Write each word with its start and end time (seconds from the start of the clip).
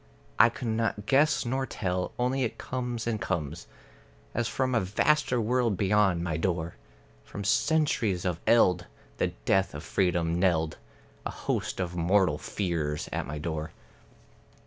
I 0.39 0.49
cannot 0.49 1.05
guess 1.05 1.45
nor 1.45 1.67
tell; 1.67 2.11
only 2.17 2.41
it 2.41 2.57
comes 2.57 3.05
and 3.05 3.21
comes, 3.21 3.67
As 4.33 4.47
from 4.47 4.73
a 4.73 4.79
vaster 4.79 5.39
world 5.39 5.77
beyond 5.77 6.23
my 6.23 6.37
door, 6.37 6.73
From 7.23 7.43
centuries 7.43 8.25
of 8.25 8.39
eld, 8.47 8.87
the 9.17 9.27
death 9.45 9.75
of 9.75 9.83
freedom 9.83 10.39
knelled, 10.39 10.77
A 11.23 11.29
host 11.29 11.79
of 11.79 11.95
mortal 11.95 12.39
fears 12.39 13.09
at 13.11 13.27
my 13.27 13.37
door. 13.37 13.73